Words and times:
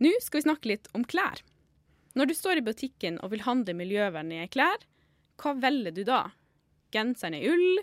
Nå 0.00 0.12
skal 0.24 0.40
vi 0.40 0.46
snakke 0.46 0.70
litt 0.70 0.88
om 0.96 1.04
klær. 1.04 1.42
Når 2.16 2.30
du 2.30 2.34
står 2.34 2.60
i 2.60 2.64
butikken 2.64 3.18
og 3.20 3.34
vil 3.34 3.44
handle 3.44 3.76
miljøvennlige 3.76 4.48
klær, 4.56 4.86
hva 5.40 5.52
velger 5.60 5.94
du 5.94 6.02
da? 6.08 6.22
Genseren 6.94 7.36
i 7.36 7.44
ull, 7.48 7.82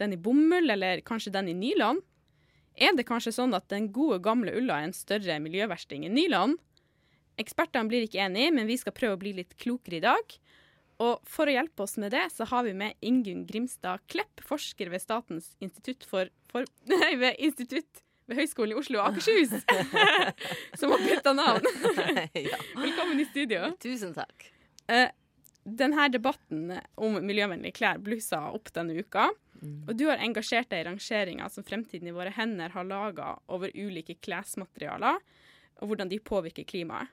den 0.00 0.16
i 0.16 0.18
bomull 0.20 0.72
eller 0.72 1.04
kanskje 1.06 1.34
den 1.34 1.52
i 1.52 1.56
nylon? 1.56 2.00
Er 2.80 2.96
det 2.96 3.06
kanskje 3.08 3.34
sånn 3.36 3.54
at 3.56 3.68
den 3.68 3.90
gode, 3.92 4.22
gamle 4.24 4.54
ulla 4.56 4.80
er 4.80 4.88
en 4.88 4.96
større 4.96 5.36
miljøversting 5.42 6.06
enn 6.08 6.16
nylon? 6.16 6.56
Ekspertene 7.40 7.88
blir 7.92 8.04
ikke 8.06 8.24
enige, 8.24 8.54
men 8.56 8.68
vi 8.68 8.78
skal 8.80 8.96
prøve 8.96 9.16
å 9.16 9.20
bli 9.20 9.34
litt 9.36 9.52
klokere 9.60 10.00
i 10.00 10.04
dag. 10.04 10.36
Og 11.00 11.20
for 11.28 11.48
å 11.48 11.54
hjelpe 11.54 11.84
oss 11.84 11.96
med 12.00 12.12
det, 12.12 12.26
så 12.32 12.48
har 12.48 12.66
vi 12.66 12.74
med 12.76 12.96
Ingunn 13.04 13.46
Grimstad 13.48 14.02
Klepp, 14.12 14.42
forsker 14.44 14.90
ved 14.92 15.04
Statens 15.04 15.54
institutt 15.64 16.04
for, 16.08 16.32
for 16.52 16.68
Nei, 16.92 17.14
ved 17.20 17.40
Institutt 17.40 18.02
ved 18.30 18.38
Høgskolen 18.38 18.74
i 18.74 18.78
Oslo 18.78 19.00
og 19.00 19.10
Akershus, 19.10 19.54
som 20.78 20.92
har 20.94 21.02
bytta 21.02 21.32
navn. 21.34 21.66
Velkommen 22.84 23.18
i 23.18 23.26
studio. 23.26 23.72
Tusen 23.82 24.14
takk. 24.14 24.46
Eh, 24.90 25.08
denne 25.66 26.06
debatten 26.14 26.76
om 27.00 27.18
miljøvennlige 27.26 27.80
klær 27.80 28.00
blussa 28.02 28.46
opp 28.54 28.70
denne 28.76 28.94
uka. 29.02 29.28
Og 29.60 29.92
du 29.98 30.06
har 30.08 30.22
engasjert 30.24 30.70
deg 30.70 30.84
i 30.84 30.86
rangeringa 30.88 31.50
som 31.52 31.66
Fremtiden 31.66 32.08
i 32.08 32.14
våre 32.16 32.32
hender 32.32 32.72
har 32.72 32.86
laga 32.88 33.34
over 33.52 33.74
ulike 33.76 34.16
klesmaterialer, 34.24 35.18
og 35.82 35.90
hvordan 35.90 36.08
de 36.08 36.20
påvirker 36.24 36.64
klimaet. 36.64 37.10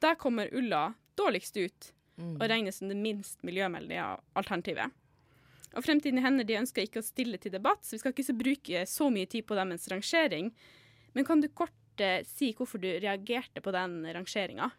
Der 0.00 0.16
kommer 0.16 0.48
ulla 0.56 0.94
dårligst 1.20 1.58
ut, 1.60 1.90
og 2.38 2.46
regnes 2.48 2.78
som 2.80 2.88
det 2.88 2.96
minst 2.96 3.42
miljøvennlige 3.44 4.06
alternativet. 4.38 4.94
Og 5.76 5.84
Fremtiden 5.86 6.18
i 6.18 6.24
hender 6.24 6.46
de 6.46 6.58
ønsker 6.58 6.86
ikke 6.86 7.02
å 7.02 7.06
stille 7.06 7.38
til 7.40 7.54
debatt, 7.54 7.84
så 7.86 7.94
vi 7.94 8.02
skal 8.02 8.14
ikke 8.14 8.26
så 8.26 8.36
bruke 8.38 8.86
så 8.90 9.10
mye 9.12 9.28
tid 9.30 9.46
på 9.46 9.58
deres 9.58 9.86
rangering. 9.92 10.50
Men 11.14 11.26
kan 11.26 11.42
du 11.42 11.48
kort 11.48 11.74
si 12.28 12.52
hvorfor 12.56 12.80
du 12.82 12.88
reagerte 12.88 13.62
på 13.64 13.72
den 13.74 14.00
rangeringa? 14.14 14.70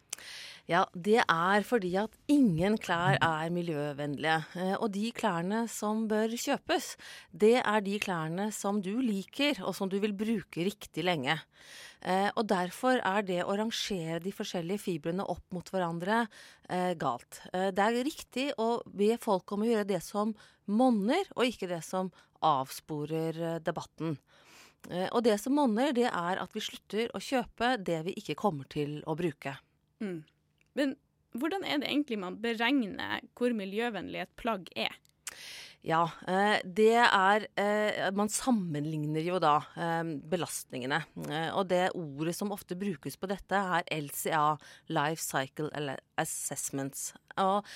Ja, 0.70 0.84
det 0.94 1.18
er 1.24 1.64
fordi 1.66 1.90
at 1.98 2.12
ingen 2.30 2.76
klær 2.78 3.16
er 3.18 3.50
miljøvennlige. 3.50 4.36
Eh, 4.54 4.74
Og 4.78 4.92
de 4.94 5.10
klærne 5.10 5.64
som 5.68 6.04
bør 6.08 6.30
kjøpes, 6.38 6.92
det 7.34 7.56
er 7.64 7.80
de 7.82 7.98
klærne 7.98 8.52
som 8.54 8.78
du 8.80 9.00
liker, 9.02 9.58
og 9.66 9.74
som 9.74 9.90
du 9.90 9.98
vil 9.98 10.14
bruke 10.14 10.62
riktig 10.68 11.02
lenge. 11.02 11.40
Eh, 12.02 12.30
Og 12.36 12.46
derfor 12.46 13.00
er 13.02 13.22
det 13.26 13.42
å 13.42 13.56
rangere 13.58 14.20
de 14.22 14.30
forskjellige 14.30 14.84
fibrene 14.84 15.26
opp 15.26 15.42
mot 15.50 15.66
hverandre 15.66 16.28
eh, 16.68 16.94
galt. 16.94 17.42
Det 17.52 17.78
er 17.82 18.04
riktig 18.04 18.52
å 18.58 18.82
be 18.86 19.16
folk 19.18 19.50
om 19.52 19.62
å 19.62 19.70
gjøre 19.72 19.88
det 19.88 20.02
som 20.02 20.34
monner, 20.66 21.26
og 21.34 21.44
ikke 21.46 21.68
det 21.68 21.82
som 21.82 22.12
avsporer 22.42 23.58
debatten. 23.62 24.16
Eh, 24.90 25.08
Og 25.12 25.22
det 25.24 25.38
som 25.40 25.54
monner, 25.56 25.92
det 25.94 26.08
er 26.10 26.42
at 26.42 26.56
vi 26.56 26.64
slutter 26.64 27.12
å 27.14 27.22
kjøpe 27.22 27.76
det 27.78 28.02
vi 28.08 28.16
ikke 28.18 28.38
kommer 28.38 28.68
til 28.72 29.00
å 29.06 29.16
bruke. 29.18 29.56
Mm. 30.02 30.22
Men 30.78 30.96
hvordan 31.38 31.64
er 31.64 31.80
det 31.80 31.88
egentlig 31.90 32.18
man 32.20 32.40
beregner 32.42 33.22
hvor 33.38 33.54
miljøvennlig 33.56 34.24
et 34.24 34.36
plagg 34.36 34.68
er? 34.74 34.94
Ja, 35.82 36.04
eh, 36.30 36.60
det 36.62 36.94
er 36.94 37.48
eh, 37.58 38.10
Man 38.14 38.28
sammenligner 38.30 39.24
jo 39.26 39.40
da 39.42 39.56
belastningene. 40.30 41.00
Og 41.56 41.66
det 41.72 41.88
ordet 41.98 42.36
som 42.38 42.52
ofte 42.54 42.78
brukes 42.78 43.18
på 43.18 43.30
dette, 43.30 43.58
er 43.58 43.88
LCA, 43.90 44.58
Life 44.94 45.22
Cycle 45.24 45.96
Assessments. 46.20 47.10
Og 47.40 47.66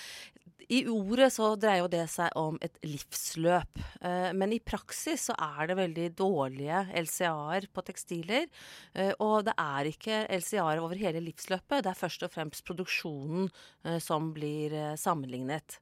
i 0.68 0.80
ordet 0.90 1.28
så 1.34 1.52
dreier 1.60 1.84
jo 1.84 1.90
det 1.90 2.04
seg 2.10 2.32
om 2.38 2.56
et 2.64 2.78
livsløp. 2.86 3.78
Eh, 4.00 4.30
men 4.34 4.54
i 4.56 4.60
praksis 4.62 5.28
så 5.28 5.36
er 5.38 5.70
det 5.70 5.78
veldig 5.78 6.06
dårlige 6.18 6.80
LCA-er 7.04 7.68
på 7.70 7.84
tekstiler. 7.86 8.48
Eh, 8.94 9.12
og 9.22 9.46
det 9.46 9.54
er 9.62 9.90
ikke 9.92 10.24
LCA-er 10.40 10.82
over 10.82 10.98
hele 10.98 11.22
livsløpet. 11.22 11.84
Det 11.86 11.92
er 11.92 12.00
først 12.00 12.26
og 12.26 12.34
fremst 12.34 12.66
produksjonen 12.66 13.46
eh, 13.86 14.00
som 14.02 14.32
blir 14.34 14.74
sammenlignet. 14.98 15.78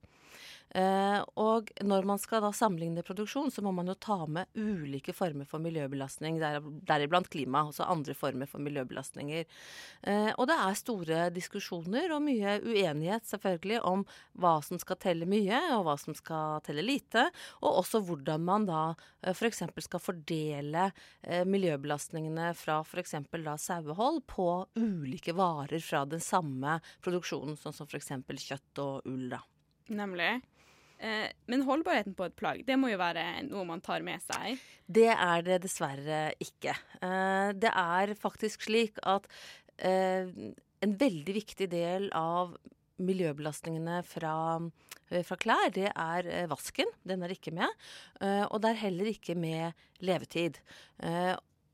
Eh, 0.75 1.21
og 1.39 1.71
når 1.87 2.07
man 2.09 2.19
skal 2.19 2.43
da 2.43 2.51
sammenligne 2.55 3.05
produksjon, 3.07 3.53
så 3.55 3.63
må 3.63 3.71
man 3.75 3.87
jo 3.91 3.95
ta 3.95 4.17
med 4.27 4.51
ulike 4.59 5.15
former 5.15 5.47
for 5.47 5.63
miljøbelastning, 5.63 6.41
der- 6.43 6.59
deriblant 6.89 7.29
klima, 7.31 7.63
altså 7.69 7.87
andre 7.87 8.15
former 8.19 8.51
for 8.51 8.59
miljøbelastninger. 8.65 9.45
Eh, 10.03 10.33
og 10.37 10.49
det 10.51 10.57
er 10.59 10.75
store 10.81 11.21
diskusjoner 11.35 12.11
og 12.17 12.25
mye 12.27 12.57
uenighet 12.67 13.29
selvfølgelig 13.31 13.81
om 13.87 14.05
hva 14.35 14.57
som 14.67 14.81
skal 14.83 14.99
telle 14.99 15.29
mye, 15.31 15.61
og 15.77 15.87
hva 15.87 15.97
som 16.01 16.17
skal 16.19 16.61
telle 16.67 16.83
lite, 16.83 17.29
og 17.63 17.81
også 17.85 18.03
hvordan 18.05 18.43
man 18.45 18.67
da 18.67 18.83
f.eks. 19.31 19.63
skal 19.87 20.03
fordele 20.03 20.89
eh, 21.23 21.45
miljøbelastningene 21.47 22.51
fra 22.59 22.81
f.eks. 22.83 23.15
da 23.31 23.57
sauehold 23.61 24.25
på 24.27 24.49
ulike 24.77 25.35
varer 25.37 25.79
fra 25.79 26.05
den 26.05 26.21
samme 26.21 26.81
produksjonen, 27.05 27.57
sånn 27.61 27.77
som 27.77 27.87
f.eks. 27.87 28.11
kjøtt 28.49 28.83
og 28.83 29.07
ull. 29.07 29.29
da. 29.31 29.45
Nemlig. 29.93 30.41
Eh, 31.05 31.27
men 31.51 31.65
holdbarheten 31.67 32.15
på 32.17 32.29
et 32.29 32.37
plagg, 32.39 32.63
det 32.67 32.77
må 32.81 32.91
jo 32.93 33.01
være 33.01 33.25
noe 33.49 33.67
man 33.69 33.83
tar 33.85 34.05
med 34.07 34.23
seg. 34.25 34.61
Det 34.87 35.11
er 35.13 35.45
det 35.47 35.61
dessverre 35.67 36.21
ikke. 36.43 36.77
Eh, 37.05 37.51
det 37.59 37.73
er 37.73 38.15
faktisk 38.19 38.65
slik 38.69 39.01
at 39.03 39.29
eh, 39.77 40.31
en 40.85 40.97
veldig 41.01 41.37
viktig 41.37 41.69
del 41.73 42.09
av 42.17 42.55
miljøbelastningene 43.05 43.99
fra, 44.07 44.35
fra 45.27 45.37
klær, 45.41 45.73
det 45.75 45.89
er 45.91 46.29
vasken. 46.47 46.89
Den 47.03 47.25
er 47.27 47.33
ikke 47.35 47.51
med. 47.51 47.73
Og 48.23 48.61
det 48.63 48.71
er 48.71 48.79
heller 48.85 49.09
ikke 49.11 49.35
med 49.35 49.75
levetid. 49.99 50.61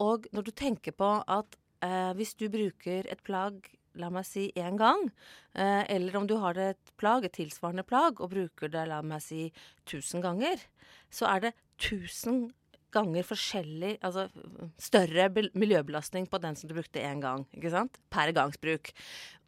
Og 0.00 0.30
når 0.32 0.46
du 0.46 0.50
tenker 0.56 0.96
på 0.96 1.10
at 1.20 1.58
hvis 2.16 2.32
du 2.40 2.46
bruker 2.48 3.04
et 3.12 3.20
plagg 3.26 3.68
La 3.98 4.10
meg 4.14 4.26
si 4.28 4.52
én 4.54 4.78
gang, 4.78 5.08
eh, 5.54 5.82
eller 5.90 6.16
om 6.16 6.26
du 6.30 6.36
har 6.38 6.58
et 6.58 6.92
plagg, 7.00 7.24
et 7.24 7.34
tilsvarende 7.34 7.82
plagg, 7.82 8.20
og 8.20 8.30
bruker 8.30 8.70
det 8.70 8.86
la 8.88 9.00
meg 9.02 9.22
si 9.24 9.48
tusen 9.84 10.22
ganger, 10.22 10.62
så 11.10 11.26
er 11.34 11.40
det 11.48 11.54
tusen 11.80 12.50
ganger 12.94 13.26
forskjellig, 13.26 13.96
altså 14.02 14.26
større 14.78 15.28
miljøbelastning 15.54 16.26
på 16.30 16.40
den 16.42 16.58
som 16.58 16.70
du 16.70 16.74
brukte 16.74 17.02
én 17.02 17.22
gang, 17.22 17.46
ikke 17.54 17.72
sant? 17.72 17.98
Per 18.10 18.32
gangsbruk. 18.34 18.92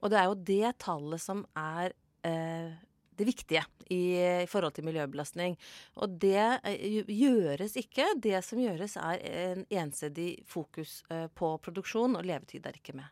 Og 0.03 0.11
det 0.13 0.19
er 0.19 0.31
jo 0.31 0.41
det 0.53 0.73
tallet 0.83 1.23
som 1.23 1.45
er 1.59 1.95
eh, 2.27 2.75
det 3.19 3.27
viktige 3.29 3.65
i, 3.91 4.03
i 4.43 4.51
forhold 4.51 4.75
til 4.77 4.87
miljøbelastning. 4.87 5.57
Og 6.03 6.19
det 6.23 6.43
eh, 6.65 7.03
gjøres 7.07 7.77
ikke. 7.81 8.13
Det 8.23 8.39
som 8.47 8.63
gjøres 8.63 8.97
er 9.01 9.27
en 9.33 9.67
ensidig 9.83 10.31
fokus 10.49 11.01
eh, 11.11 11.29
på 11.35 11.55
produksjon, 11.63 12.17
og 12.19 12.27
levetid 12.27 12.67
er 12.67 12.79
ikke 12.79 12.97
med. 12.99 13.11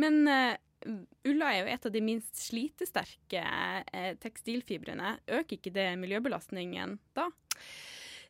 Men 0.00 0.22
uh, 0.28 0.54
ulla 1.30 1.52
er 1.52 1.60
jo 1.62 1.72
et 1.74 1.88
av 1.88 1.94
de 1.94 2.04
minst 2.04 2.38
slitesterke 2.40 3.42
uh, 3.44 4.12
tekstilfibrene. 4.22 5.16
Øker 5.40 5.58
ikke 5.58 5.74
det 5.74 5.88
miljøbelastningen 6.02 6.98
da? 7.16 7.28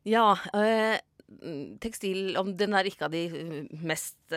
Ja, 0.04 0.34
øh, 0.52 0.98
tekstil 1.80 2.36
Den 2.60 2.74
er 2.76 2.84
ikke 2.84 3.06
av 3.06 3.14
de 3.14 3.64
mest 3.80 4.34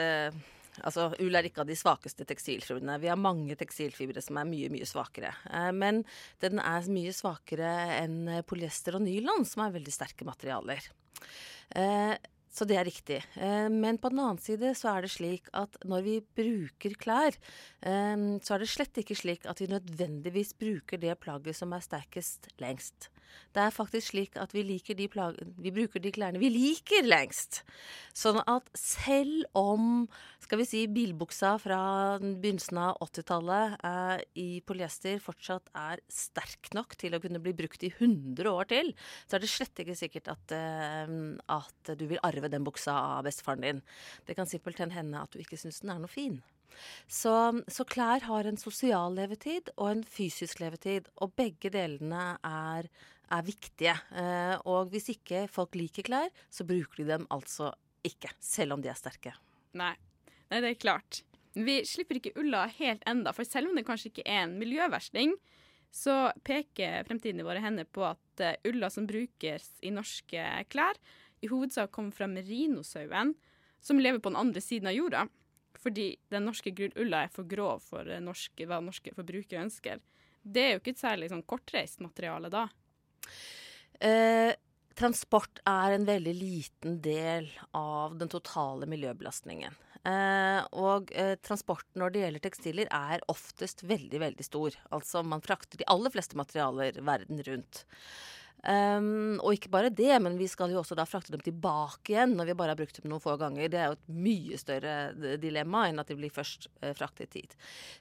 Altså, 0.86 1.10
Ull 1.24 1.38
er 1.38 1.48
ikke 1.48 1.64
av 1.64 1.70
de 1.70 1.78
svakeste 1.78 2.26
tekstilfibrene. 2.28 3.00
Vi 3.02 3.10
har 3.10 3.20
mange 3.20 3.56
tekstilfibre 3.58 4.22
som 4.24 4.38
er 4.42 4.50
mye, 4.50 4.70
mye 4.74 4.88
svakere. 4.88 5.34
Eh, 5.50 5.72
men 5.74 6.04
den 6.44 6.62
er 6.62 6.90
mye 6.94 7.14
svakere 7.16 7.72
enn 7.98 8.20
eh, 8.30 8.46
polyester 8.48 9.00
og 9.00 9.06
nylon, 9.08 9.46
som 9.48 9.66
er 9.66 9.76
veldig 9.78 9.94
sterke 9.94 10.28
materialer. 10.28 10.86
Så 12.58 12.66
det 12.66 12.78
er 12.80 12.88
riktig. 12.88 13.20
Eh, 13.38 13.68
men 13.70 14.00
på 14.02 14.10
den 14.10 14.24
annen 14.24 14.42
side 14.42 14.72
så 14.78 14.96
er 14.96 15.06
det 15.06 15.12
slik 15.14 15.52
at 15.58 15.78
når 15.86 16.06
vi 16.08 16.16
bruker 16.40 16.96
klær, 16.98 17.38
eh, 17.86 18.16
så 18.42 18.56
er 18.56 18.64
det 18.64 18.72
slett 18.72 18.98
ikke 19.04 19.18
slik 19.18 19.46
at 19.46 19.62
vi 19.62 19.70
nødvendigvis 19.70 20.56
bruker 20.58 21.02
det 21.02 21.20
plagget 21.22 21.60
som 21.60 21.76
er 21.78 21.86
sterkest 21.86 22.50
lengst. 22.64 23.12
Det 23.56 23.64
er 23.64 23.74
faktisk 23.74 24.12
slik 24.12 24.38
at 24.40 24.54
vi, 24.56 24.64
de 24.68 25.08
vi 25.08 25.74
bruker 25.74 26.04
de 26.04 26.12
klærne 26.14 26.42
vi 26.42 26.50
liker 26.54 27.08
lengst. 27.08 27.62
Sånn 28.18 28.40
at 28.46 28.70
selv 28.78 29.46
om 29.58 30.08
skal 30.44 30.62
vi 30.62 30.68
si, 30.70 30.84
bilbuksa 30.92 31.56
fra 31.60 31.80
begynnelsen 32.22 32.82
av 32.82 33.02
80-tallet 33.04 33.78
eh, 33.90 34.26
i 34.40 34.50
polyester 34.68 35.22
fortsatt 35.24 35.72
er 35.76 36.04
sterk 36.12 36.72
nok 36.78 36.96
til 37.00 37.18
å 37.18 37.22
kunne 37.24 37.42
bli 37.44 37.56
brukt 37.58 37.84
i 37.84 37.92
100 37.92 38.52
år 38.52 38.70
til, 38.72 38.94
så 39.28 39.38
er 39.38 39.44
det 39.44 39.52
slett 39.52 39.84
ikke 39.84 39.98
sikkert 39.98 40.32
at, 40.34 40.56
eh, 40.56 41.16
at 41.58 41.96
du 41.98 42.06
vil 42.10 42.22
arve 42.28 42.52
den 42.54 42.68
buksa 42.68 42.96
av 43.18 43.26
bestefaren 43.28 43.66
din. 43.66 43.82
Det 44.28 44.38
kan 44.38 44.50
simpelthen 44.50 44.94
hende 44.96 45.24
at 45.24 45.34
du 45.34 45.44
ikke 45.44 45.60
syns 45.60 45.82
den 45.84 45.96
er 45.96 46.04
noe 46.04 46.12
fin. 46.12 46.40
Så, 47.10 47.34
så 47.72 47.86
klær 47.88 48.26
har 48.28 48.48
en 48.48 48.60
sosial 48.60 49.16
levetid 49.18 49.72
og 49.78 49.92
en 49.92 50.04
fysisk 50.08 50.62
levetid, 50.62 51.10
og 51.24 51.36
begge 51.40 51.72
delene 51.74 52.36
er, 52.46 52.90
er 53.34 53.46
viktige. 53.46 53.96
Eh, 54.16 54.56
og 54.70 54.92
hvis 54.94 55.12
ikke 55.14 55.46
folk 55.52 55.76
liker 55.78 56.06
klær, 56.08 56.34
så 56.50 56.66
bruker 56.68 57.02
de 57.04 57.10
dem 57.12 57.28
altså 57.34 57.72
ikke, 58.08 58.32
selv 58.40 58.78
om 58.78 58.84
de 58.84 58.92
er 58.92 59.00
sterke. 59.00 59.36
Nei. 59.78 59.94
Nei, 60.48 60.62
det 60.64 60.70
er 60.70 60.80
klart. 60.80 61.22
Vi 61.58 61.82
slipper 61.90 62.20
ikke 62.20 62.36
ulla 62.40 62.68
helt 62.78 63.04
enda, 63.10 63.34
for 63.36 63.48
selv 63.48 63.72
om 63.72 63.78
det 63.78 63.86
kanskje 63.88 64.12
ikke 64.12 64.28
er 64.30 64.46
en 64.46 64.58
miljøversting, 64.62 65.34
så 65.92 66.30
peker 66.46 67.06
fremtiden 67.08 67.42
i 67.42 67.48
våre 67.48 67.64
hender 67.64 67.88
på 67.90 68.06
at 68.08 68.44
eh, 68.44 68.60
ulla 68.70 68.92
som 68.94 69.08
brukes 69.10 69.72
i 69.82 69.92
norske 69.94 70.44
klær, 70.72 71.00
i 71.42 71.50
hovedsak 71.52 71.92
kommer 71.94 72.16
fra 72.16 72.30
merinosauen, 72.30 73.36
som 73.84 74.00
lever 74.02 74.22
på 74.22 74.32
den 74.32 74.40
andre 74.40 74.62
siden 74.64 74.90
av 74.90 74.98
jorda. 74.98 75.28
fordi 75.78 76.18
den 76.34 76.46
norske 76.46 76.74
ulla 76.96 77.24
er 77.24 77.30
for 77.30 77.46
grov 77.46 77.84
for 77.86 78.04
norske, 78.20 78.66
hva 78.66 78.80
norske 78.82 79.14
forbrukere 79.14 79.62
ønsker. 79.62 80.00
Det 80.42 80.62
er 80.62 80.72
jo 80.74 80.80
ikke 80.82 80.96
et 80.96 81.04
særlig 81.04 81.30
sånn 81.30 81.46
kortreist 81.46 82.02
materiale 82.02 82.50
da. 82.50 82.64
Eh, 84.00 84.54
transport 84.98 85.62
er 85.66 85.96
en 85.96 86.08
veldig 86.08 86.34
liten 86.38 87.02
del 87.06 87.50
av 87.78 88.18
den 88.18 88.32
totale 88.32 88.90
miljøbelastningen. 88.90 89.76
Eh, 90.08 90.62
og 90.80 91.12
eh, 91.18 91.36
transporten 91.44 92.00
når 92.00 92.14
det 92.14 92.24
gjelder 92.24 92.46
tekstiler 92.46 92.90
er 92.94 93.24
oftest 93.32 93.84
veldig, 93.88 94.22
veldig 94.24 94.46
stor. 94.46 94.78
Altså 94.96 95.24
man 95.26 95.44
frakter 95.44 95.82
de 95.82 95.88
aller 95.92 96.14
fleste 96.14 96.40
materialer 96.40 97.02
verden 97.04 97.44
rundt. 97.48 97.86
Um, 98.68 99.38
og 99.46 99.54
ikke 99.54 99.70
bare 99.72 99.92
det, 99.94 100.16
men 100.20 100.34
vi 100.40 100.48
skal 100.50 100.72
jo 100.74 100.80
også 100.82 100.96
da 100.98 101.06
frakte 101.08 101.32
dem 101.32 101.44
tilbake 101.46 102.12
igjen 102.12 102.34
når 102.36 102.50
vi 102.50 102.56
bare 102.58 102.74
har 102.74 102.80
brukt 102.80 102.98
dem 103.00 103.12
noen 103.12 103.24
få 103.24 103.36
ganger. 103.40 103.70
Det 103.72 103.80
er 103.80 103.92
jo 103.92 103.98
et 104.00 104.16
mye 104.26 104.58
større 104.60 104.96
dilemma 105.40 105.86
enn 105.88 106.02
at 106.02 106.10
de 106.10 106.18
blir 106.18 106.34
først 106.34 106.68
eh, 106.82 106.96
fraktet 106.98 107.38
hit. 107.38 107.54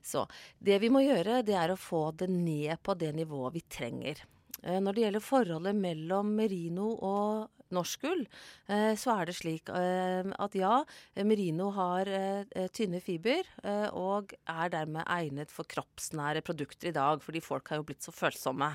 Så 0.02 0.24
det 0.58 0.80
vi 0.82 0.90
må 0.90 1.04
gjøre, 1.04 1.42
det 1.46 1.58
er 1.60 1.74
å 1.74 1.78
få 1.78 2.08
det 2.18 2.30
ned 2.32 2.80
på 2.82 2.96
det 2.98 3.12
nivået 3.18 3.58
vi 3.58 3.66
trenger. 3.68 4.24
Uh, 4.64 4.78
når 4.82 4.96
det 4.96 5.04
gjelder 5.04 5.24
forholdet 5.24 5.76
mellom 5.78 6.32
merino 6.38 6.92
og 6.94 7.72
norsk 7.74 8.06
ull, 8.06 8.22
uh, 8.70 8.92
så 8.98 9.16
er 9.16 9.28
det 9.28 9.36
slik 9.38 9.72
at 9.72 10.58
ja, 10.58 10.74
merino 11.26 11.70
har 11.74 12.10
tynne 12.76 13.00
fiber 13.02 13.48
og 13.98 14.36
er 14.46 14.70
dermed 14.72 15.02
egnet 15.10 15.50
for 15.52 15.66
kroppsnære 15.68 16.44
produkter 16.46 16.92
i 16.92 16.94
dag, 16.96 17.18
fordi 17.24 17.42
folk 17.42 17.72
har 17.72 17.82
jo 17.82 17.88
blitt 17.88 18.06
så 18.06 18.14
følsomme. 18.14 18.70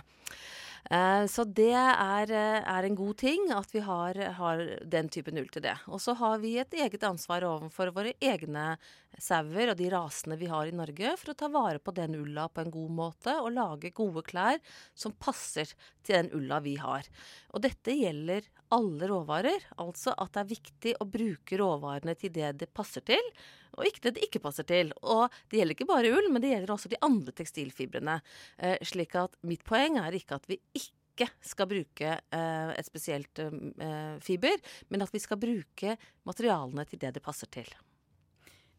Eh, 0.90 1.26
så 1.30 1.46
det 1.46 1.72
er, 1.78 2.32
eh, 2.32 2.64
er, 2.64 2.84
en 2.84 2.96
god 2.98 3.18
ting 3.22 3.52
at 3.54 3.70
vi 3.72 3.84
har, 3.86 4.18
har 4.40 4.64
den 4.84 5.10
typen 5.10 5.38
ull 5.38 5.48
til 5.54 5.64
det. 5.64 5.78
Og 5.88 6.02
så 6.02 6.16
har 6.18 6.40
vi 6.42 6.58
et 6.58 6.74
eget 6.74 7.04
ansvar 7.04 7.46
overfor 7.46 7.94
våre 7.94 8.16
egne 8.20 8.78
sauer 9.22 9.72
og 9.72 9.78
de 9.78 9.90
rasene 9.92 10.38
vi 10.40 10.50
har 10.50 10.68
i 10.68 10.76
Norge, 10.76 11.14
for 11.20 11.34
å 11.34 11.38
ta 11.38 11.52
vare 11.52 11.80
på 11.80 11.94
den 11.94 12.16
ulla 12.18 12.48
på 12.50 12.64
en 12.64 12.74
god 12.74 12.96
måte 12.98 13.36
og 13.38 13.54
lage 13.54 13.94
gode 13.94 14.24
klær 14.26 14.60
som 14.96 15.14
passer 15.14 15.70
til 16.02 16.18
den 16.18 16.32
ulla 16.34 16.62
vi 16.64 16.78
har. 16.82 17.06
Og 17.52 17.64
dette 17.64 17.94
gjelder 17.96 18.46
alle 18.72 19.08
råvarer, 19.10 19.66
altså 19.84 20.14
at 20.16 20.32
det 20.36 20.42
er 20.42 20.52
viktig 20.54 20.94
å 21.04 21.08
bruke 21.12 21.60
råvarene 21.60 22.16
til 22.20 22.32
det 22.36 22.54
det 22.62 22.70
passer 22.72 23.04
til, 23.08 23.32
og 23.76 23.88
ikke 23.88 24.06
det 24.06 24.16
det 24.16 24.26
ikke 24.28 24.44
passer 24.44 24.68
til. 24.68 24.94
Og 25.04 25.28
det 25.52 25.60
gjelder 25.60 25.76
ikke 25.76 25.90
bare 25.90 26.14
ull, 26.16 26.32
men 26.32 26.44
det 26.44 26.54
gjelder 26.54 26.74
også 26.76 26.92
de 26.92 27.00
andre 27.04 27.36
tekstilfibrene. 27.36 28.18
Eh, 28.58 28.78
slik 28.88 29.16
at 29.20 29.38
mitt 29.48 29.64
poeng 29.68 30.00
er 30.02 30.16
ikke 30.16 30.40
at 30.40 30.48
vi 30.52 30.60
ikke 30.78 31.28
skal 31.44 31.70
bruke 31.70 32.18
eh, 32.18 32.72
et 32.72 32.88
spesielt 32.88 33.44
eh, 33.44 34.18
fiber, 34.24 34.60
men 34.90 35.04
at 35.04 35.14
vi 35.14 35.24
skal 35.24 35.40
bruke 35.42 35.98
materialene 36.28 36.88
til 36.88 37.04
det 37.04 37.16
det 37.18 37.24
passer 37.26 37.52
til. 37.52 37.72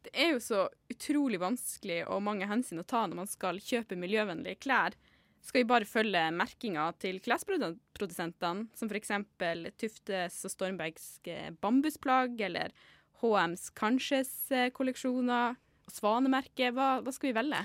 Det 0.02 0.10
er 0.18 0.32
jo 0.32 0.40
så 0.42 0.64
utrolig 0.90 1.38
vanskelig 1.38 2.00
og 2.10 2.24
mange 2.26 2.48
hensyn 2.50 2.80
å 2.82 2.88
ta 2.88 3.04
når 3.06 3.20
man 3.20 3.30
skal 3.30 3.60
kjøpe 3.62 3.98
miljøvennlige 4.00 4.58
klær. 4.64 4.96
Skal 5.42 5.64
vi 5.64 5.70
bare 5.72 5.88
følge 5.88 6.22
merkinga 6.38 6.84
til 7.02 7.18
klesprodusentene, 7.22 8.68
som 8.78 8.90
f.eks. 8.90 9.10
Tuftes 9.80 10.36
og 10.46 10.52
Stormbergs 10.54 11.16
bambusplagg, 11.62 12.38
eller 12.46 12.70
HMs 13.22 13.70
Kanskjes-kolleksjoner, 13.78 15.58
Svanemerket. 15.90 16.70
Hva, 16.76 17.00
hva, 17.02 17.14
skal 17.14 17.32
vi 17.32 17.36
velge? 17.40 17.64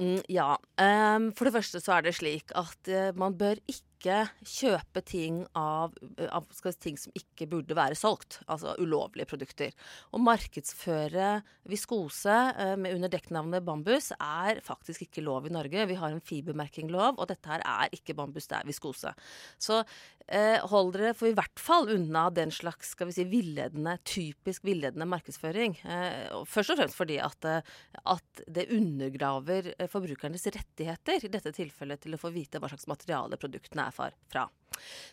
Mm, 0.00 0.22
ja. 0.32 0.54
Um, 0.80 1.30
for 1.36 1.48
det 1.48 1.54
første 1.56 1.80
så 1.84 1.98
er 1.98 2.08
det 2.08 2.16
slik 2.16 2.52
at 2.56 2.92
uh, 2.92 3.12
man 3.16 3.36
bør 3.36 3.60
ikke 3.68 3.84
ikke 3.96 4.20
kjøpe 4.44 5.02
ting 5.06 5.42
av, 5.56 5.94
av 6.28 6.46
ting 6.82 6.98
som 7.00 7.14
ikke 7.16 7.48
burde 7.50 7.76
være 7.76 7.96
solgt, 7.98 8.40
altså 8.46 8.76
ulovlige 8.78 9.28
produkter. 9.30 9.74
Å 10.12 10.20
markedsføre 10.22 11.30
viskose 11.70 12.34
eh, 12.54 12.74
med 12.80 12.96
under 12.96 13.12
dekknavnet 13.12 13.64
bambus 13.66 14.12
er 14.16 14.60
faktisk 14.66 15.06
ikke 15.06 15.24
lov 15.24 15.48
i 15.48 15.54
Norge. 15.54 15.88
Vi 15.88 15.98
har 15.98 16.12
en 16.12 16.22
fibermerkinglov, 16.22 17.16
og 17.16 17.30
dette 17.32 17.50
her 17.50 17.64
er 17.64 17.96
ikke 17.96 18.16
bambus, 18.18 18.48
det 18.50 18.60
er 18.60 18.68
viskose. 18.68 19.12
Så 19.58 19.80
eh, 20.28 20.60
hold 20.70 20.92
dere 20.96 21.14
for 21.16 21.30
i 21.30 21.36
hvert 21.36 21.62
fall 21.62 21.90
unna 21.94 22.26
den 22.34 22.52
slags 22.54 22.92
skal 22.94 23.10
vi 23.10 23.16
si, 23.16 23.26
villedende, 23.30 23.96
typisk 24.06 24.66
villedende 24.66 25.08
markedsføring. 25.10 25.78
Eh, 25.84 26.36
først 26.48 26.74
og 26.74 26.80
fremst 26.80 26.98
fordi 26.98 27.18
at, 27.22 27.48
eh, 27.48 27.74
at 28.12 28.44
det 28.46 28.68
undergraver 28.74 29.72
eh, 29.76 29.90
forbrukernes 29.90 30.46
rettigheter, 30.52 31.24
i 31.26 31.32
dette 31.32 31.54
tilfellet 31.56 32.04
til 32.04 32.16
å 32.16 32.20
få 32.20 32.32
vite 32.34 32.60
hva 32.62 32.70
slags 32.70 32.88
materiale 32.90 33.38
produktene 33.40 33.85
er 33.88 34.16
fra. 34.32 34.46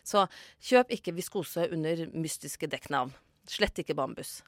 Så 0.04 0.26
kjøp 0.64 0.92
ikke 0.92 1.14
viskose 1.16 1.68
under 1.72 2.06
mystiske 2.12 2.68
dekknavn. 2.70 3.14
Slett 3.48 3.80
ikke 3.80 3.96
bambus. 3.96 4.40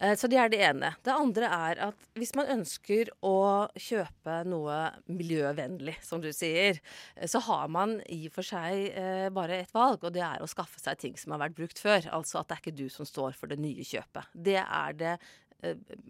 Eh, 0.00 0.14
så 0.18 0.28
det 0.30 0.38
er 0.40 0.50
det 0.52 0.60
ene. 0.64 0.92
Det 1.04 1.14
andre 1.14 1.48
er 1.52 1.80
at 1.88 2.06
hvis 2.18 2.34
man 2.38 2.50
ønsker 2.56 3.10
å 3.26 3.68
kjøpe 3.78 4.40
noe 4.48 4.78
miljøvennlig, 5.10 5.98
som 6.04 6.22
du 6.22 6.30
sier, 6.34 6.80
eh, 7.16 7.28
så 7.30 7.42
har 7.46 7.68
man 7.72 7.98
i 8.10 8.24
og 8.30 8.36
for 8.38 8.48
seg 8.48 8.88
eh, 8.90 9.28
bare 9.34 9.62
et 9.62 9.74
valg, 9.74 10.02
og 10.02 10.14
det 10.16 10.24
er 10.26 10.42
å 10.42 10.50
skaffe 10.50 10.80
seg 10.82 11.00
ting 11.00 11.18
som 11.20 11.36
har 11.36 11.44
vært 11.44 11.58
brukt 11.60 11.82
før. 11.82 12.08
Altså 12.14 12.40
at 12.40 12.50
det 12.50 12.58
er 12.58 12.64
ikke 12.64 12.80
du 12.82 12.88
som 12.92 13.08
står 13.08 13.38
for 13.38 13.52
det 13.52 13.60
nye 13.62 13.86
kjøpet. 13.86 14.32
Det 14.32 14.60
er 14.62 14.98
det 14.98 15.16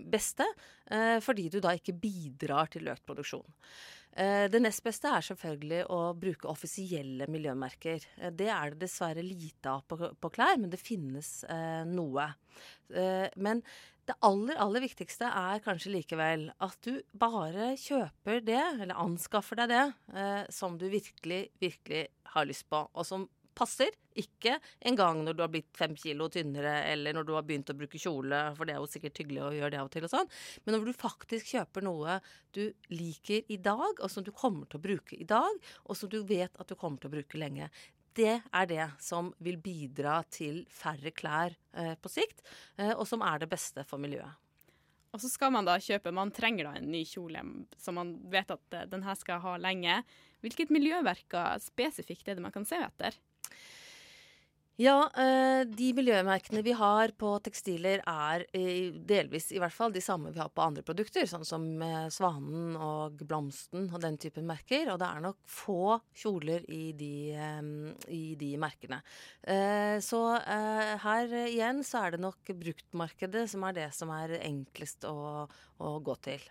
beste, 0.09 0.47
fordi 1.21 1.51
du 1.53 1.59
da 1.61 1.75
ikke 1.77 1.93
bidrar 2.01 2.71
til 2.73 2.87
økt 2.89 3.03
produksjon. 3.05 3.45
Eh, 4.13 4.45
det 4.53 4.61
nest 4.61 4.83
beste 4.85 5.09
er 5.09 5.25
selvfølgelig 5.25 5.87
å 5.93 6.01
bruke 6.19 6.51
offisielle 6.51 7.29
miljømerker. 7.33 8.05
Eh, 8.19 8.33
det 8.37 8.51
er 8.53 8.75
det 8.75 8.85
dessverre 8.85 9.25
lite 9.25 9.73
av 9.73 9.87
på, 9.89 10.33
klær, 10.33 10.59
men 10.61 10.73
det 10.73 10.81
finnes 10.83 11.41
eh, 11.49 11.83
noe. 11.89 12.29
Men 12.93 13.63
det 14.05 14.19
aller, 14.27 14.59
aller 14.61 14.83
viktigste 14.85 15.25
er 15.25 15.63
kanskje 15.65 15.95
likevel 15.95 16.51
at 16.61 16.77
du 16.85 16.99
bare 17.17 17.71
kjøper 17.81 18.43
det, 18.45 18.61
eller 18.83 18.99
anskaffer 19.01 19.63
deg 19.63 19.71
det, 19.73 19.85
som 20.53 20.77
du 20.77 20.85
virkelig, 20.93 21.47
virkelig 21.63 22.03
har 22.35 22.49
lyst 22.51 22.67
på, 22.69 22.83
og 22.93 23.09
som 23.09 23.25
passer. 23.57 23.95
Ikke 24.19 24.59
engang 24.85 25.23
når 25.25 25.37
du 25.37 25.43
har 25.45 25.53
blitt 25.53 25.71
fem 25.77 25.95
kilo 25.99 26.29
tynnere, 26.33 26.83
eller 26.91 27.17
når 27.17 27.29
du 27.29 27.33
har 27.37 27.47
begynt 27.49 27.73
å 27.73 27.77
bruke 27.79 28.01
kjole, 28.01 28.43
for 28.59 28.69
det 28.69 28.77
er 28.77 28.83
jo 28.83 28.91
sikkert 28.91 29.23
hyggelig 29.23 29.43
å 29.47 29.55
gjøre 29.57 29.73
det 29.75 29.81
av 29.81 29.89
og 29.89 29.95
til 29.95 30.09
og 30.09 30.13
sånn. 30.13 30.31
Men 30.65 30.77
når 30.77 30.91
du 30.91 31.01
faktisk 31.01 31.55
kjøper 31.55 31.87
noe 31.87 32.19
du 32.53 32.63
liker 32.93 33.49
i 33.53 33.59
dag, 33.63 33.99
og 33.99 34.13
som 34.13 34.27
du 34.27 34.33
kommer 34.37 34.69
til 34.69 34.81
å 34.81 34.85
bruke 34.85 35.17
i 35.17 35.29
dag, 35.29 35.73
og 35.87 35.99
som 35.99 36.13
du 36.13 36.21
vet 36.29 36.57
at 36.61 36.69
du 36.69 36.77
kommer 36.77 37.01
til 37.01 37.13
å 37.13 37.17
bruke 37.17 37.41
lenge. 37.41 37.71
Det 38.13 38.35
er 38.45 38.69
det 38.69 38.87
som 39.01 39.31
vil 39.41 39.57
bidra 39.57 40.19
til 40.29 40.67
færre 40.69 41.15
klær 41.17 41.55
eh, 41.73 41.95
på 41.97 42.13
sikt, 42.13 42.45
eh, 42.77 42.93
og 42.93 43.07
som 43.09 43.25
er 43.25 43.41
det 43.41 43.49
beste 43.53 43.87
for 43.89 44.03
miljøet. 44.03 44.37
Og 45.13 45.21
så 45.21 45.29
skal 45.29 45.53
man 45.53 45.67
da 45.69 45.75
kjøpe 45.81 46.13
Man 46.17 46.33
trenger 46.33 46.71
da 46.71 46.79
en 46.79 46.89
ny 46.93 47.03
kjole 47.09 47.43
som 47.81 47.99
man 48.01 48.15
vet 48.33 48.53
at 48.53 48.77
eh, 48.77 48.89
den 48.93 49.05
her 49.05 49.17
skal 49.19 49.43
ha 49.45 49.57
lenge. 49.61 50.01
Hvilket 50.45 50.73
miljøverker 50.75 51.61
spesifikt 51.63 52.29
er 52.29 52.39
det 52.39 52.45
man 52.45 52.55
kan 52.55 52.69
se 52.69 52.81
etter? 52.81 53.17
Ja, 54.81 55.05
eh, 55.21 55.67
de 55.69 55.91
miljømerkene 55.93 56.63
vi 56.65 56.73
har 56.73 57.13
på 57.21 57.35
tekstiler 57.45 58.01
er 58.09 58.47
delvis 59.05 59.51
i 59.53 59.59
hvert 59.61 59.75
fall 59.75 59.93
de 59.93 60.01
samme 60.01 60.33
vi 60.33 60.41
har 60.41 60.49
på 60.49 60.65
andre 60.65 60.85
produkter, 60.87 61.27
sånn 61.29 61.45
som 61.45 61.67
eh, 61.85 62.07
Svanen 62.09 62.79
og 62.81 63.21
Blomsten 63.29 63.91
og 63.93 64.01
den 64.01 64.17
typen 64.23 64.49
merker. 64.49 64.89
Og 64.95 64.97
det 65.03 65.11
er 65.11 65.21
nok 65.27 65.39
få 65.45 65.99
kjoler 66.17 66.65
i 66.73 66.95
de, 66.97 67.13
eh, 67.37 67.61
i 68.17 68.23
de 68.41 68.55
merkene. 68.61 69.03
Så 70.03 70.19
her 71.03 71.33
igjen 71.43 71.83
så 71.85 72.07
er 72.07 72.15
det 72.15 72.23
nok 72.23 72.51
bruktmarkedet 72.57 73.45
som 73.53 73.65
er 73.67 73.77
det 73.77 73.89
som 73.95 74.11
er 74.15 74.39
enklest 74.41 75.05
å, 75.09 75.45
å 75.83 75.95
gå 76.05 76.17
til. 76.25 76.45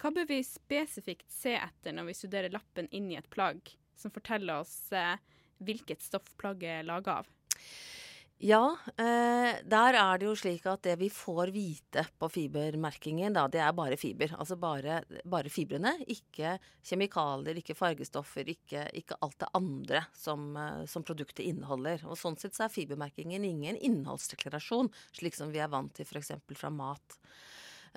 Hva 0.00 0.10
bør 0.16 0.26
vi 0.32 0.40
spesifikt 0.46 1.28
se 1.30 1.54
etter 1.60 1.94
når 1.94 2.10
vi 2.10 2.16
studerer 2.16 2.54
lappen 2.54 2.88
inn 2.90 3.10
i 3.12 3.18
et 3.20 3.30
plagg, 3.30 3.60
som 3.94 4.12
forteller 4.14 4.64
oss 4.64 4.78
hvilket 5.64 6.02
stoff 6.04 6.34
plagget 6.40 6.80
er 6.80 6.88
laga 6.88 7.20
av? 7.20 7.30
Ja, 8.40 8.76
eh, 8.96 9.58
der 9.68 9.96
er 10.00 10.16
det 10.16 10.24
jo 10.24 10.32
slik 10.38 10.64
at 10.64 10.80
det 10.86 10.94
vi 10.96 11.10
får 11.12 11.50
vite 11.52 12.06
på 12.16 12.28
fibermerkingen, 12.32 13.34
da, 13.36 13.42
det 13.52 13.60
er 13.60 13.74
bare 13.76 13.98
fiber. 14.00 14.32
Altså 14.32 14.56
bare, 14.56 15.02
bare 15.28 15.52
fibrene. 15.52 15.92
Ikke 16.08 16.54
kjemikalier, 16.80 17.60
ikke 17.60 17.76
fargestoffer, 17.76 18.48
ikke, 18.48 18.86
ikke 18.96 19.18
alt 19.20 19.36
det 19.44 19.50
andre 19.60 20.02
som, 20.16 20.56
eh, 20.56 20.86
som, 20.88 21.04
produktet 21.04 21.44
inneholder. 21.44 22.06
Og 22.08 22.16
sånn 22.16 22.40
sett 22.40 22.56
så 22.56 22.64
er 22.64 22.72
fibermerkingen 22.72 23.44
ingen 23.44 23.76
innholdsdeklarasjon, 23.76 24.88
slik 25.20 25.36
som 25.36 25.52
vi 25.52 25.60
er 25.60 25.68
vant 25.68 25.92
til 25.92 26.08
f.eks. 26.08 26.32
fra 26.56 26.72
mat. 26.72 27.20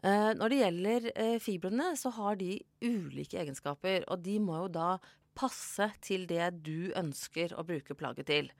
Eh, 0.03 0.33
når 0.35 0.51
det 0.51 0.59
gjelder 0.59 1.11
eh, 1.15 1.39
fibrene, 1.39 1.93
så 1.95 2.11
har 2.19 2.35
de 2.43 2.57
ulike 2.83 3.39
egenskaper, 3.39 4.09
og 4.11 4.27
de 4.27 4.39
må 4.43 4.65
jo 4.65 4.71
da 4.75 4.89
passe 5.37 5.89
til 6.03 6.27
det 6.29 6.49
du 6.65 6.93
ønsker 6.99 7.55
å 7.57 7.65
bruke 7.67 7.97
plagget 7.97 8.29
til. 8.31 8.51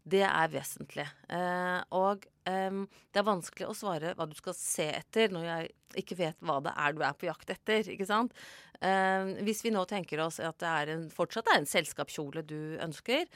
Det 0.00 0.22
er 0.24 0.48
vesentlig. 0.52 1.04
Eh, 1.28 1.80
og 1.96 2.24
eh, 2.48 2.80
det 3.12 3.20
er 3.20 3.28
vanskelig 3.28 3.68
å 3.68 3.76
svare 3.76 4.14
hva 4.16 4.26
du 4.28 4.34
skal 4.38 4.56
se 4.56 4.88
etter 4.96 5.32
når 5.34 5.46
jeg 5.48 5.70
ikke 6.00 6.18
vet 6.20 6.42
hva 6.46 6.60
det 6.64 6.72
er 6.78 6.94
du 6.94 7.02
er 7.04 7.16
på 7.18 7.28
jakt 7.28 7.52
etter. 7.52 7.84
ikke 7.92 8.08
sant? 8.08 8.34
Eh, 8.80 9.32
hvis 9.44 9.60
vi 9.64 9.72
nå 9.74 9.82
tenker 9.88 10.22
oss 10.24 10.38
at 10.40 10.56
det 10.62 10.70
er 10.70 10.92
en, 10.94 11.02
fortsatt 11.12 11.50
er 11.52 11.60
en 11.60 11.68
selskapskjole 11.68 12.44
du 12.48 12.78
ønsker, 12.80 13.26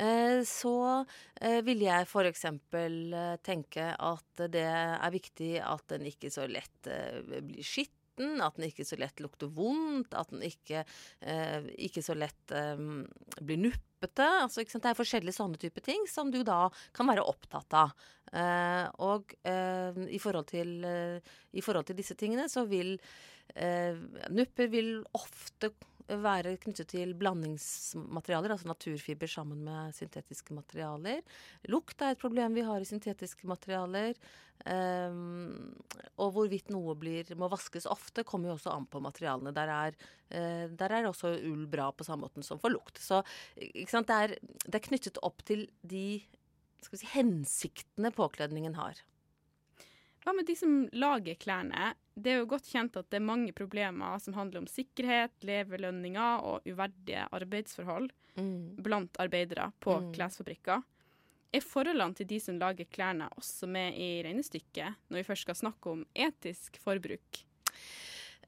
eh, 0.00 0.40
så 0.48 0.76
eh, 1.40 1.60
vil 1.66 1.84
jeg 1.84 2.08
f.eks. 2.08 2.46
Eh, 2.48 3.34
tenke 3.44 3.90
at 3.92 4.46
det 4.54 4.64
er 4.64 5.12
viktig 5.12 5.58
at 5.60 5.84
den 5.92 6.08
ikke 6.08 6.32
så 6.32 6.48
lett 6.48 6.88
blir 7.44 7.64
skitt 7.64 7.92
at 8.44 8.58
den 8.58 8.68
ikke 8.68 8.86
så 8.86 8.98
lett 9.00 9.22
lukter 9.22 9.50
vondt, 9.52 10.14
at 10.14 10.30
den 10.32 10.44
ikke, 10.46 10.84
eh, 11.20 11.66
ikke 11.88 12.02
så 12.04 12.16
lett 12.18 12.54
eh, 12.54 12.80
blir 13.40 13.60
nuppete. 13.60 14.26
Altså, 14.44 14.64
det 14.64 14.90
er 14.90 14.98
forskjellige 14.98 15.38
sånne 15.38 15.60
type 15.60 15.82
ting 15.84 16.06
som 16.10 16.30
du 16.30 16.42
da 16.46 16.68
kan 16.96 17.10
være 17.10 17.26
opptatt 17.26 17.78
av. 17.78 17.94
Eh, 18.34 18.86
og 19.06 19.34
eh, 19.46 20.04
i 20.10 20.20
forhold, 20.22 20.50
til, 20.50 20.76
eh, 20.88 21.34
i, 21.54 21.62
forhold 21.64 21.88
til, 21.88 21.98
disse 21.98 22.16
tingene 22.18 22.48
så 22.50 22.66
vil 22.70 22.96
eh, 23.54 23.98
nupper 24.34 24.70
vil 24.72 24.96
ofte 25.14 25.72
være 26.08 26.56
knyttet 26.60 26.90
til 26.92 27.14
blandingsmaterialer, 27.18 28.52
altså 28.54 28.68
naturfiber 28.68 29.30
sammen 29.30 29.62
med 29.64 29.94
syntetiske 29.96 30.56
materialer. 30.56 31.22
Lukt 31.72 32.02
er 32.02 32.14
et 32.14 32.20
problem 32.20 32.56
vi 32.56 32.66
har 32.66 32.82
i 32.82 32.88
syntetiske 32.88 33.48
materialer. 33.48 34.18
Um, 34.64 35.74
og 36.22 36.30
hvorvidt 36.36 36.70
noe 36.72 36.94
blir, 36.96 37.32
må 37.36 37.48
vaskes 37.52 37.88
ofte, 37.90 38.22
kommer 38.24 38.52
jo 38.52 38.58
også 38.58 38.72
an 38.72 38.86
på 38.88 39.00
materialene. 39.02 39.52
Der 39.56 39.72
er, 39.72 39.96
uh, 40.30 40.66
der 40.70 40.94
er 40.94 41.08
også 41.08 41.34
ull 41.50 41.66
bra 41.70 41.90
på 41.92 42.06
samme 42.06 42.28
måte 42.28 42.44
som 42.46 42.60
for 42.62 42.72
lukt. 42.72 43.00
Så 43.02 43.22
det 43.56 43.88
er, 43.90 44.36
det, 44.38 44.76
er, 44.76 44.84
knyttet 44.86 45.20
opp 45.26 45.42
til 45.48 45.66
de 45.82 46.22
si, 46.84 47.10
hensiktene 47.16 48.12
påkledningen 48.14 48.78
har. 48.78 49.00
Hva 50.24 50.32
med 50.32 50.48
de 50.48 50.56
som 50.56 50.86
lager 50.96 51.36
klærne? 51.36 51.92
Det 52.16 52.32
er 52.32 52.40
jo 52.40 52.48
godt 52.48 52.68
kjent 52.70 52.96
at 52.96 53.10
det 53.12 53.18
er 53.18 53.26
mange 53.26 53.52
problemer 53.56 54.16
som 54.22 54.36
handler 54.36 54.62
om 54.62 54.68
sikkerhet, 54.70 55.34
levelønninger 55.44 56.44
og 56.48 56.68
uverdige 56.68 57.26
arbeidsforhold 57.34 58.08
mm. 58.38 58.82
blant 58.86 59.20
arbeidere 59.20 59.68
på 59.84 59.98
mm. 60.00 60.12
klesfabrikker. 60.16 60.84
Er 61.54 61.62
forholdene 61.62 62.16
til 62.18 62.28
de 62.30 62.40
som 62.42 62.56
lager 62.58 62.88
klærne 62.90 63.28
også 63.36 63.68
med 63.70 63.98
i 64.00 64.22
regnestykket, 64.24 64.96
når 65.08 65.20
vi 65.20 65.26
først 65.28 65.46
skal 65.46 65.60
snakke 65.60 65.92
om 65.92 66.06
etisk 66.16 66.80
forbruk? 66.82 67.44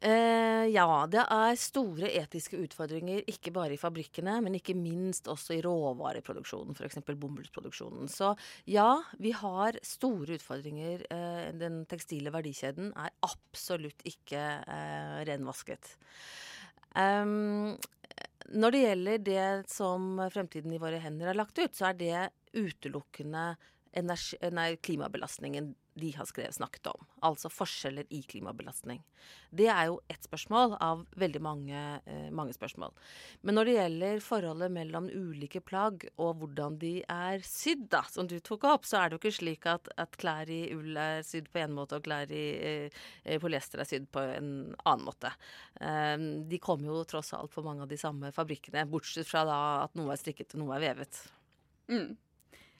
Eh, 0.00 0.66
ja, 0.74 0.88
det 1.08 1.22
er 1.22 1.58
store 1.60 2.10
etiske 2.20 2.58
utfordringer, 2.60 3.22
ikke 3.30 3.52
bare 3.54 3.76
i 3.76 3.80
fabrikkene, 3.80 4.38
men 4.44 4.58
ikke 4.58 4.76
minst 4.76 5.30
også 5.32 5.56
i 5.56 5.62
råvareproduksjonen, 5.64 6.76
f.eks. 6.76 7.00
bomullsproduksjonen. 7.06 8.10
Så 8.12 8.34
ja, 8.68 8.88
vi 9.22 9.32
har 9.36 9.78
store 9.86 10.36
utfordringer. 10.36 11.06
Eh, 11.10 11.46
den 11.56 11.84
tekstile 11.88 12.32
verdikjeden 12.34 12.92
er 12.98 13.14
absolutt 13.26 14.04
ikke 14.08 14.42
eh, 14.60 15.20
renvasket. 15.28 15.96
Um, 16.96 17.76
når 18.56 18.72
det 18.72 18.82
gjelder 18.82 19.24
det 19.24 19.48
som 19.68 20.14
Fremtiden 20.32 20.72
i 20.72 20.80
våre 20.80 21.00
hender 21.02 21.32
har 21.32 21.36
lagt 21.36 21.58
ut, 21.58 21.74
så 21.76 21.90
er 21.90 21.98
det 21.98 22.28
utelukkende 22.56 23.50
energi, 23.96 24.38
nei, 24.52 24.76
klimabelastningen 24.76 25.74
de 25.96 26.10
har 26.12 26.26
skrevet, 26.28 26.54
snakket 26.54 26.90
om. 26.90 27.04
Altså 27.24 27.48
forskjeller 27.48 28.04
i 28.12 28.18
klimabelastning. 28.28 29.00
Det 29.48 29.68
er 29.72 29.86
jo 29.88 29.96
ett 30.12 30.26
spørsmål 30.28 30.74
av 30.84 31.06
veldig 31.16 31.40
mange, 31.40 31.84
eh, 32.04 32.28
mange, 32.30 32.52
spørsmål. 32.52 32.92
Men 33.40 33.56
når 33.56 33.64
det 33.64 33.76
gjelder 33.76 34.20
forholdet 34.20 34.74
mellom 34.74 35.08
ulike 35.08 35.62
plagg 35.64 36.04
og 36.18 36.42
hvordan 36.42 36.76
de 36.82 37.02
er 37.08 37.40
sydd, 37.40 37.88
da, 37.88 38.02
som 38.12 38.28
du 38.28 38.36
tok 38.40 38.64
opp, 38.68 38.84
så 38.84 39.00
er 39.00 39.08
det 39.08 39.16
jo 39.16 39.22
ikke 39.24 39.38
slik 39.38 39.66
at, 39.72 39.88
at 39.96 40.20
klær 40.20 40.52
i 40.52 40.68
ull 40.76 41.00
er 41.00 41.24
sydd 41.24 41.48
på 41.48 41.64
en 41.64 41.72
måte 41.72 41.96
og 41.96 42.04
klær 42.04 42.28
i 42.28 42.44
eh, 43.24 43.40
polyester 43.40 43.80
er 43.80 43.88
sydd 43.88 44.10
på 44.12 44.20
en 44.20 44.52
annen 44.84 45.08
måte. 45.08 45.32
Eh, 45.80 46.16
de 46.44 46.60
kommer 46.60 46.92
jo 46.92 47.04
tross 47.08 47.32
alt 47.32 47.56
på 47.56 47.64
mange 47.64 47.88
av 47.88 47.88
de 47.88 47.96
samme 47.96 48.34
fabrikkene, 48.36 48.84
bortsett 48.84 49.28
fra 49.28 49.46
da 49.48 49.60
at 49.86 49.96
noe 49.96 50.12
er 50.12 50.20
strikket 50.20 50.58
og 50.58 50.66
noe 50.66 50.76
er 50.76 50.90
vevet. 50.90 51.24
Mm. 51.88 52.18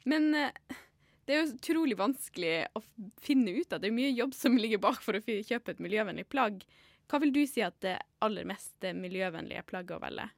Men 0.05 0.35
eh, 0.37 0.83
det 1.27 1.35
er 1.35 1.43
jo 1.43 1.55
utrolig 1.57 1.97
vanskelig 1.99 2.55
å 2.79 2.83
finne 3.23 3.55
ut 3.57 3.73
av. 3.73 3.83
Det 3.83 3.91
er 3.91 3.97
mye 3.97 4.15
jobb 4.15 4.35
som 4.37 4.59
ligger 4.63 4.83
bak 4.83 5.03
for 5.03 5.19
å 5.19 5.23
kjøpe 5.23 5.75
et 5.75 5.83
miljøvennlig 5.83 6.29
plagg. 6.31 6.63
Hva 7.11 7.21
vil 7.23 7.35
du 7.35 7.43
si 7.47 7.63
at 7.63 7.79
det 7.85 7.99
aller 8.25 8.47
mest 8.49 8.87
miljøvennlige 8.95 9.67
plagget 9.67 9.99
å 9.99 10.03
velge? 10.03 10.29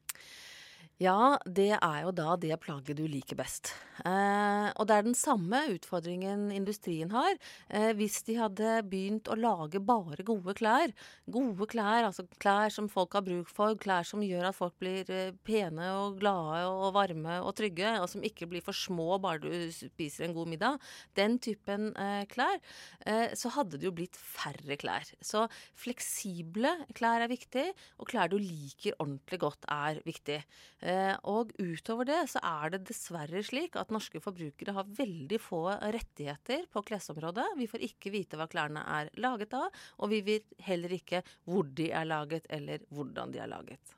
Ja, 0.99 1.37
det 1.47 1.77
er 1.77 1.99
jo 2.03 2.09
da 2.11 2.33
det 2.35 2.57
plagget 2.59 2.97
du 2.99 3.05
liker 3.07 3.37
best. 3.39 3.69
Eh, 4.03 4.65
og 4.75 4.87
det 4.87 4.95
er 4.97 5.05
den 5.05 5.15
samme 5.15 5.61
utfordringen 5.71 6.49
industrien 6.51 7.13
har. 7.13 7.37
Eh, 7.71 7.93
hvis 7.95 8.17
de 8.27 8.35
hadde 8.35 8.73
begynt 8.91 9.29
å 9.31 9.37
lage 9.39 9.79
bare 9.79 10.25
gode 10.27 10.57
klær, 10.59 10.91
gode 11.31 11.67
klær, 11.71 12.09
altså 12.09 12.25
klær 12.43 12.73
som 12.75 12.89
folk 12.91 13.15
har 13.15 13.23
bruk 13.23 13.47
for, 13.47 13.77
klær 13.79 14.03
som 14.09 14.25
gjør 14.25 14.49
at 14.49 14.57
folk 14.57 14.75
blir 14.83 15.07
eh, 15.07 15.31
pene 15.47 15.87
og 16.01 16.17
glade 16.19 16.65
og 16.67 16.91
varme 16.97 17.37
og 17.45 17.55
trygge, 17.61 17.93
og 18.03 18.09
som 18.11 18.27
ikke 18.27 18.49
blir 18.51 18.65
for 18.65 18.75
små 18.75 19.21
bare 19.23 19.39
du 19.45 19.71
spiser 19.71 20.27
en 20.27 20.35
god 20.35 20.51
middag, 20.51 20.83
den 21.15 21.39
typen 21.39 21.93
eh, 21.95 22.25
klær, 22.27 22.59
eh, 23.07 23.31
så 23.39 23.53
hadde 23.55 23.79
det 23.79 23.87
jo 23.87 23.93
blitt 23.95 24.19
færre 24.19 24.75
klær. 24.83 25.07
Så 25.23 25.47
fleksible 25.79 26.75
klær 26.91 27.23
er 27.23 27.31
viktig, 27.31 27.69
og 28.03 28.11
klær 28.11 28.27
du 28.27 28.35
liker 28.35 28.99
ordentlig 28.99 29.39
godt 29.47 29.71
er 29.71 30.03
viktig. 30.03 30.41
Eh, 30.83 30.87
og 31.29 31.51
utover 31.59 32.07
det 32.07 32.19
så 32.31 32.41
er 32.45 32.73
det 32.73 32.81
dessverre 32.87 33.41
slik 33.45 33.75
at 33.79 33.91
norske 33.93 34.21
forbrukere 34.23 34.73
har 34.77 34.89
veldig 34.97 35.39
få 35.41 35.61
rettigheter 35.95 36.65
på 36.71 36.83
klesområdet. 36.87 37.45
Vi 37.59 37.67
får 37.69 37.85
ikke 37.89 38.13
vite 38.13 38.39
hva 38.39 38.47
klærne 38.51 38.83
er 38.97 39.11
laget 39.21 39.53
av, 39.57 39.69
og 39.99 40.11
vi 40.13 40.21
vet 40.25 40.47
heller 40.65 40.93
ikke 40.95 41.23
hvor 41.49 41.67
de 41.77 41.89
er 41.91 42.09
laget, 42.09 42.47
eller 42.49 42.83
hvordan 42.93 43.33
de 43.35 43.41
er 43.43 43.51
laget. 43.51 43.95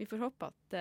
Vi 0.00 0.06
får 0.08 0.22
håpe 0.22 0.48
at 0.48 0.76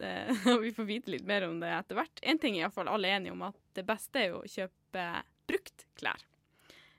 uh, 0.00 0.58
vi 0.64 0.72
får 0.72 0.88
vite 0.88 1.12
litt 1.12 1.26
mer 1.28 1.44
om 1.48 1.58
det 1.60 1.68
etter 1.74 1.98
hvert. 1.98 2.22
Én 2.24 2.40
ting 2.40 2.56
er 2.56 2.66
iallfall 2.66 2.88
alle 2.88 3.10
enige 3.12 3.34
om, 3.34 3.44
at 3.50 3.58
det 3.76 3.84
beste 3.88 4.22
er 4.22 4.36
å 4.38 4.44
kjøpe 4.48 5.04
brukt 5.48 5.84
klær. 6.00 6.22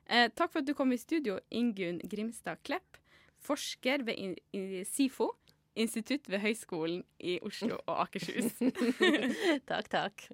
Uh, 0.05 0.27
takk 0.29 0.51
for 0.51 0.61
at 0.61 0.67
du 0.69 0.75
kom 0.77 0.93
i 0.93 1.01
studio, 1.01 1.39
Ingunn 1.49 2.01
Grimstad 2.11 2.61
Klepp, 2.67 2.99
forsker 3.41 4.03
ved 4.05 4.37
SIFO, 4.85 5.31
institutt 5.79 6.29
ved 6.29 6.43
Høgskolen 6.43 7.03
i 7.19 7.39
Oslo 7.41 7.79
og 7.85 8.01
Akershus. 8.03 8.51
takk, 9.69 9.89
takk. 9.91 10.29